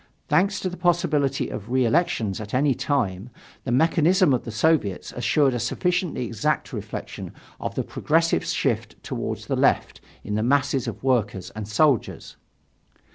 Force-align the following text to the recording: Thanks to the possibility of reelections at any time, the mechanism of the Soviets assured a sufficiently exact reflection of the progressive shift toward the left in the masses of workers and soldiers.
Thanks 0.27 0.59
to 0.61 0.67
the 0.67 0.77
possibility 0.81 1.49
of 1.49 1.69
reelections 1.69 2.41
at 2.41 2.55
any 2.55 2.73
time, 2.73 3.29
the 3.65 3.71
mechanism 3.71 4.33
of 4.33 4.45
the 4.45 4.51
Soviets 4.51 5.11
assured 5.15 5.53
a 5.53 5.59
sufficiently 5.59 6.25
exact 6.25 6.73
reflection 6.73 7.31
of 7.59 7.75
the 7.75 7.83
progressive 7.83 8.43
shift 8.43 8.95
toward 9.03 9.37
the 9.41 9.55
left 9.55 10.01
in 10.23 10.33
the 10.33 10.41
masses 10.41 10.87
of 10.87 11.03
workers 11.03 11.51
and 11.51 11.67
soldiers. 11.67 12.35